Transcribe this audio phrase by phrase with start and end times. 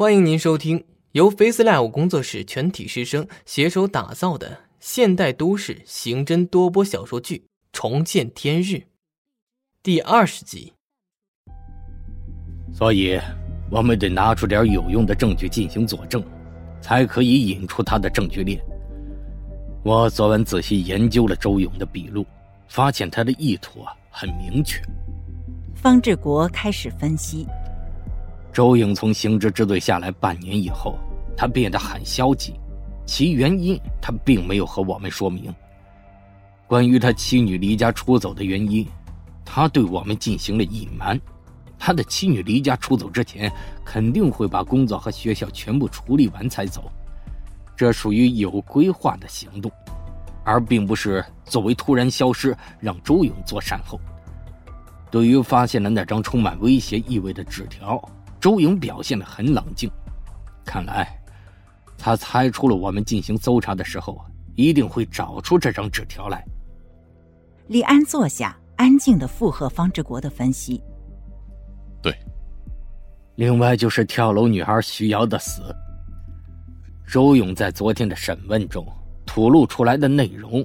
[0.00, 7.36] 欢迎您收听由 FaceLive 工作室全体师生携手打造的现代都市刑侦多播小说剧
[7.70, 8.76] 《重见天日》
[9.82, 10.72] 第二十集。
[12.72, 13.20] 所以，
[13.70, 16.24] 我们得拿出点有用的证据进行佐证，
[16.80, 18.58] 才可以引出他的证据链。
[19.84, 22.24] 我昨晚仔细研究了周勇的笔录，
[22.68, 24.80] 发现他的意图啊很明确。
[25.74, 27.46] 方志国开始分析。
[28.52, 30.98] 周颖从刑侦支队下来半年以后，
[31.36, 32.54] 他变得很消极，
[33.06, 35.54] 其原因他并没有和我们说明。
[36.66, 38.86] 关于他妻女离家出走的原因，
[39.44, 41.18] 他对我们进行了隐瞒。
[41.78, 43.50] 他的妻女离家出走之前，
[43.84, 46.90] 肯定会把工作和学校全部处理完才走，
[47.76, 49.70] 这属于有规划的行动，
[50.44, 53.98] 而并不是作为突然消失让周勇做善后。
[55.10, 58.00] 对于发现了那张充满威胁意味的纸条。
[58.40, 59.90] 周勇表现的很冷静，
[60.64, 61.20] 看来
[61.98, 64.18] 他猜出了我们进行搜查的时候
[64.54, 66.42] 一定会找出这张纸条来。
[67.68, 70.82] 李安坐下，安静的附和方志国的分析。
[72.02, 72.12] 对，
[73.36, 75.62] 另外就是跳楼女孩徐瑶的死。
[77.06, 78.86] 周勇在昨天的审问中
[79.26, 80.64] 吐露出来的内容，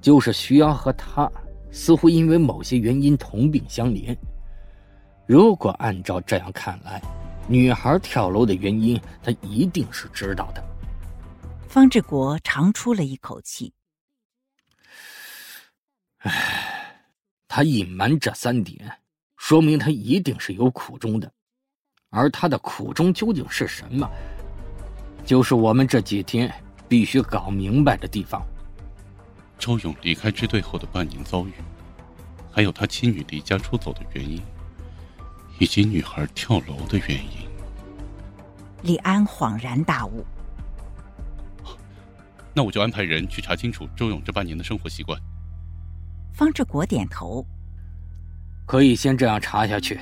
[0.00, 1.30] 就是徐瑶和他
[1.70, 4.14] 似乎因为某些原因同病相怜。
[5.26, 7.02] 如果按照这样看来，
[7.48, 10.64] 女孩跳楼的原因，他一定是知道的。
[11.68, 13.72] 方志国长出了一口气。
[16.18, 17.02] 唉，
[17.48, 19.00] 他隐瞒这三点，
[19.36, 21.30] 说明他一定是有苦衷的。
[22.10, 24.08] 而他的苦衷究竟是什么？
[25.24, 26.52] 就是我们这几天
[26.88, 28.46] 必须搞明白的地方。
[29.58, 31.52] 周勇离开支队后的半年遭遇，
[32.52, 34.40] 还有他妻女离家出走的原因。
[35.58, 37.48] 以及女孩跳楼的原因，
[38.82, 40.24] 李安恍然大悟。
[42.54, 45.18] 那我就安排人去查清楚周勇这半年的生活习惯。
[46.34, 47.44] 方志国点头，
[48.66, 49.98] 可以先这样查下去。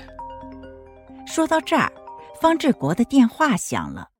[1.27, 1.93] 说到这儿，
[2.41, 4.11] 方志国的电话响了，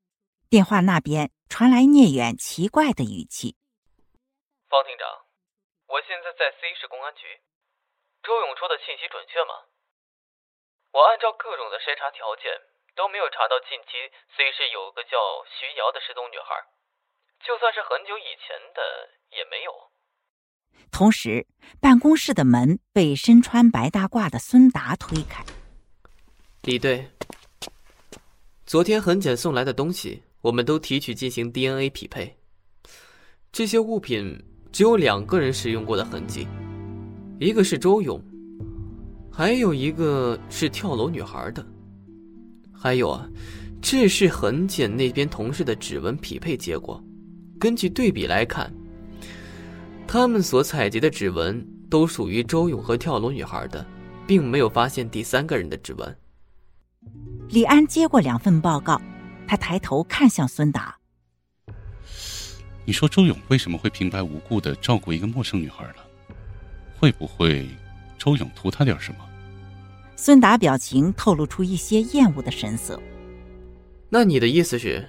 [0.49, 3.55] 电话那边传来聂远奇怪的语气
[4.71, 5.03] ：“方厅长，
[5.87, 7.27] 我现在在 C 市公安局，
[8.23, 9.67] 周勇说的信息准确吗？”
[10.95, 12.47] 我按照各种的筛查条件，
[12.95, 13.99] 都没有查到近期
[14.31, 16.55] C 市有个叫徐瑶的失踪女孩，
[17.43, 18.79] 就算是很久以前的
[19.35, 19.75] 也没有。
[20.93, 21.45] 同时，
[21.81, 25.43] 办公室的门被身穿白大褂的孙达推开。
[26.63, 27.05] 李队，
[28.65, 32.37] 昨天痕检送来的东西，我们都提取进行 DNA 匹配。
[33.51, 34.41] 这些物品
[34.71, 36.47] 只有两个人使用过的痕迹，
[37.37, 38.17] 一个是周勇。
[39.37, 41.65] 还有一个是跳楼女孩的，
[42.71, 43.27] 还有啊，
[43.81, 47.03] 这是痕检那边同事的指纹匹配结果。
[47.59, 48.73] 根据对比来看，
[50.07, 53.85] 他们所采集的指纹都属于周勇和跳楼女孩的，
[54.25, 56.17] 并没有发现第三个人的指纹。
[57.49, 59.01] 李安接过两份报告，
[59.45, 60.97] 他抬头看向孙达
[62.87, 66.35] ：“你说周勇为什么会平白无故的照顾一个陌生女孩呢？
[66.97, 67.67] 会不会？”
[68.25, 69.19] 周勇图他点什么？
[70.15, 72.99] 孙达表情透露出一些厌恶的神色。
[74.09, 75.07] 那你的意思是，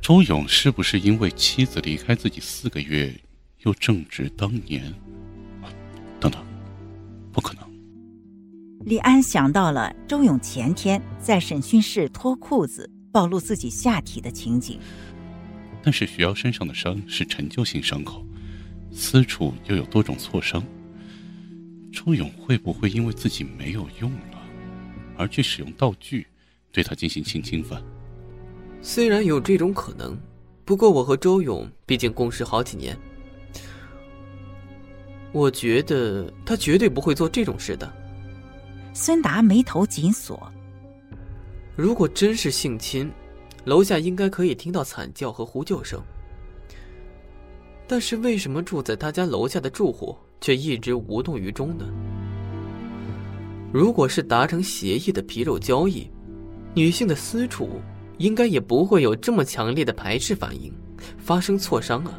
[0.00, 3.12] 周勇是不是因为妻子离开自己四个月，
[3.64, 4.94] 又正值当年？
[6.20, 6.40] 等等，
[7.32, 7.68] 不可能。
[8.84, 14.78] 李安想到了周勇前天在审讯室脱裤子暴露自己下体的情景。
[15.82, 18.24] 但是徐瑶身上的伤是陈旧性伤口，
[18.92, 20.62] 私处又有多种挫伤。
[21.92, 24.40] 周勇会不会因为自己没有用了，
[25.16, 26.26] 而去使用道具
[26.72, 27.82] 对他进行性侵犯？
[28.80, 30.18] 虽然有这种可能，
[30.64, 32.96] 不过我和周勇毕竟共事好几年，
[35.32, 37.92] 我觉得他绝对不会做这种事的。
[38.94, 40.50] 孙达眉头紧锁。
[41.76, 43.10] 如果真是性侵，
[43.64, 46.00] 楼下应该可以听到惨叫和呼救声。
[47.86, 50.16] 但是为什么住在他家楼下的住户？
[50.40, 51.84] 却一直无动于衷呢。
[53.72, 56.10] 如果是达成协议的皮肉交易，
[56.74, 57.80] 女性的私处
[58.18, 60.72] 应该也不会有这么强烈的排斥反应，
[61.18, 62.18] 发生挫伤啊。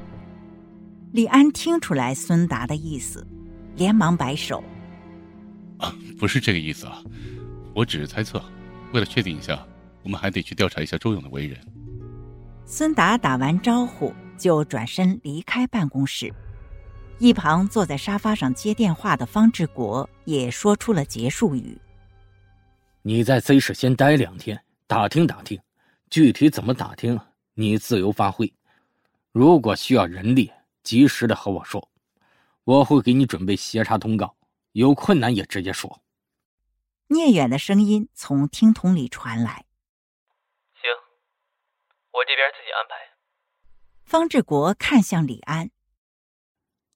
[1.11, 3.27] 李安听出来孙达的意思，
[3.75, 4.63] 连忙摆手
[5.77, 7.03] ：“啊，不是这个意思啊，
[7.75, 8.41] 我只是猜测。
[8.93, 9.61] 为了确定一下，
[10.03, 11.59] 我们还得去调查一下周勇的为人。”
[12.65, 16.33] 孙达打完招呼就转身离开办公室。
[17.21, 21.79] 一旁坐在沙发上接电话的方志国也说出了结束语
[23.03, 25.61] ：“你在 C 市先待两天，打听打听，
[26.09, 27.19] 具体怎么打听，
[27.53, 28.51] 你自由发挥。
[29.31, 30.51] 如果需要人力，
[30.81, 31.87] 及时的和我说，
[32.63, 34.35] 我会给你准备协查通告。
[34.71, 36.01] 有困难也直接说。
[37.09, 39.65] 聂远的声音从听筒里传来
[40.73, 40.89] ：“行，
[42.13, 42.95] 我这边自己安排。”
[44.09, 45.69] 方志国看向李安：“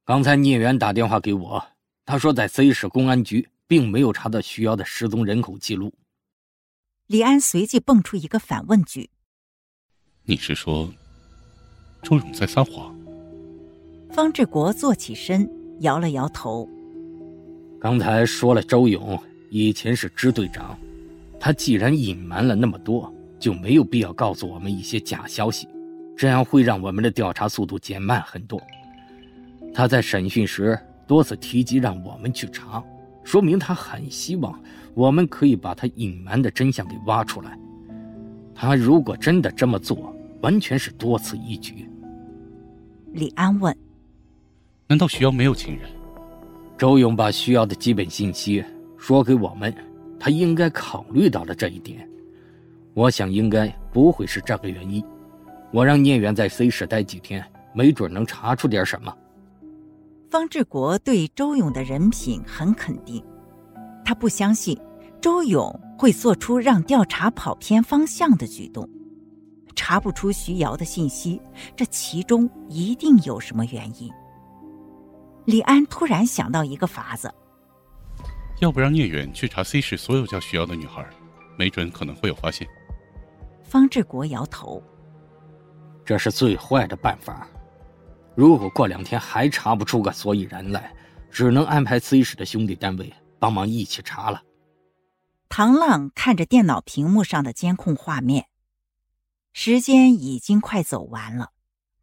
[0.05, 1.65] 刚才聂远打电话给我，
[2.05, 5.91] 他说在 C 市公安局并没有查到徐瑶的失踪人口记录。”
[7.07, 9.09] 李安随即蹦出一个反问句
[10.23, 10.87] ：“你是说
[12.03, 12.95] 周勇在撒谎？”
[14.13, 15.49] 方志国坐起身，
[15.79, 16.69] 摇了摇头。
[17.81, 19.19] 刚才说了，周勇
[19.49, 20.77] 以前是支队长，
[21.39, 25.67] 他既然隐瞒了那么多，就没有必要告诉我们一些假消息，
[26.15, 28.61] 这样会让我们的调查速度减慢很多。
[29.75, 32.81] 他在审讯时多次提及让我们去查，
[33.25, 34.57] 说明他很希望
[34.93, 37.59] 我们可以把他隐瞒的真相给挖出来。
[38.55, 41.89] 他如果真的这么做，完全是多此一举。
[43.11, 43.75] 李安问
[44.87, 45.89] ：“难道徐瑶没有情人？”
[46.79, 48.63] 周勇把需要的基本信息
[48.97, 49.75] 说给我们，
[50.17, 52.07] 他应该考虑到了这一点。
[52.93, 55.03] 我想应该不会是这个原因。
[55.71, 59.13] 我让聂远在 C 市待几天，没准能查出点什么。
[60.35, 63.23] 方志国对周勇的人品很肯定，
[64.03, 64.77] 他不相信
[65.21, 68.85] 周勇会做出让调查跑偏方向的举动。
[69.77, 71.41] 查不出徐瑶的信息，
[71.73, 74.11] 这其中一定有什么原因。
[75.45, 77.33] 李安突然想到一个法子，
[78.59, 81.07] 要不让聂远去查 C 市所有叫徐瑶的女孩，
[81.57, 82.67] 没准可能会有发现。
[83.63, 84.83] 方志国摇头，
[86.03, 87.47] 这是最坏的办法。
[88.35, 90.93] 如果过两天还查不出个所以然来，
[91.31, 94.43] 只能安排 C 室的兄弟单位帮忙一起查了。
[95.47, 98.47] 唐浪看着电脑屏幕上的监控画面，
[99.53, 101.51] 时间已经快走完了，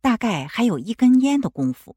[0.01, 1.97] 大概还有一根烟的功夫。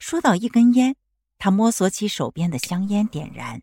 [0.00, 0.96] 说到一根烟，
[1.38, 3.62] 他摸索起手边的香烟，点燃。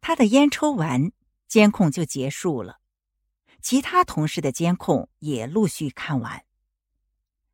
[0.00, 1.12] 他的烟抽完，
[1.46, 2.78] 监控就结束了。
[3.60, 6.44] 其他同事的监控也陆续看完。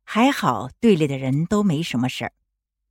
[0.05, 2.33] 还好队里的人都没什么事儿，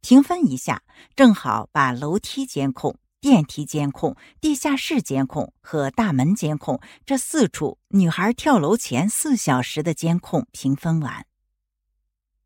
[0.03, 0.83] 平分一下，
[1.17, 11.25] 正好把楼梯监控、电梯监控、地下室监控和大门监控这四处女孩跳楼前四小时的监控平分完。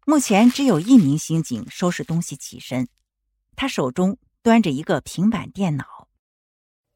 [0.06, 2.88] 目前只有一名刑警收拾东西起身，
[3.56, 6.09] 他手中端着一个平板电脑。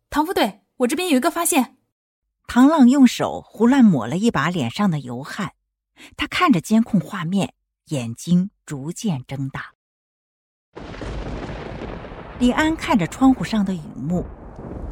[0.08, 1.78] 唐副队，我这边有一个发现。
[2.46, 5.54] 唐浪用手胡乱抹了一把脸上的油汗，
[6.16, 7.54] 他看着监控画面，
[7.88, 9.72] 眼睛逐渐睁大。
[12.38, 14.26] 李安看着窗户上的雨幕，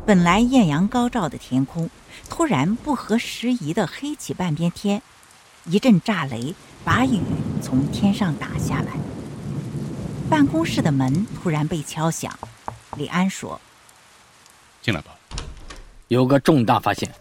[0.07, 1.89] 本来艳阳高照的天空，
[2.29, 5.03] 突然不合时宜的黑起半边天，
[5.65, 6.55] 一阵炸雷。
[6.83, 7.21] 把雨
[7.61, 8.95] 从天上打下来。
[10.31, 12.33] 办公室的门突然被敲响，
[12.97, 13.61] 李安说
[14.81, 15.15] ：“进来吧。”
[16.09, 17.15] 有个重大发现，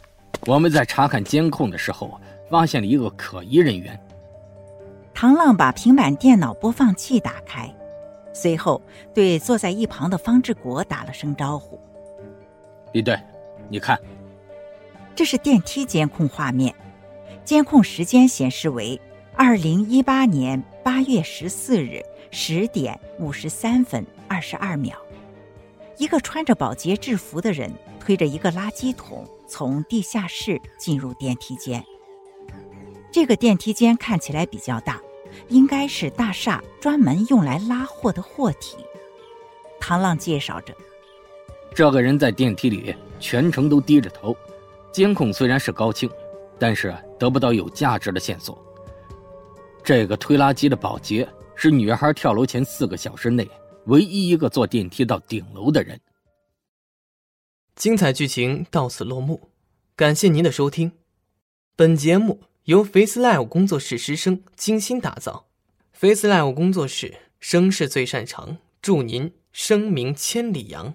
[0.48, 4.00] 我们在查看监控的时候发现了一个可疑人员。
[5.22, 7.70] 唐浪把平板电脑播放器打开，
[8.32, 8.82] 随后
[9.14, 11.78] 对坐在一旁的方志国打了声招呼
[12.94, 13.20] ：“李队，
[13.68, 14.00] 你看，
[15.14, 16.74] 这是电梯监控画面，
[17.44, 18.98] 监控时间显示为。”
[19.36, 22.02] 二零一八年八月十四日
[22.32, 24.96] 十点五十三分二十二秒，
[25.98, 31.84] 一个穿着保洁制服的人推着一个垃圾桶从地下室进入电梯间。
[33.12, 35.02] 这个电梯间看起来比较大，
[35.48, 38.78] 应该是大厦专门用来拉货的货体。
[39.80, 40.76] 唐浪介绍着，
[41.74, 44.36] 这个人在电梯里全程都低着头，
[44.92, 46.10] 监控虽然是高清，
[46.58, 48.62] 但是得不到有价值的线索。
[49.84, 53.50] 这个推拉机的保洁是女孩跳楼前四个小时内
[53.86, 56.00] 唯一一个坐电梯到顶楼的人。
[57.76, 59.50] 精彩剧情到此落幕，
[59.96, 60.92] 感谢您的收听。
[61.78, 65.48] 本节目由 Face Live 工作室师生精心打造
[65.92, 70.94] ，Face Live 工作室声势最擅长，祝您声名千里扬。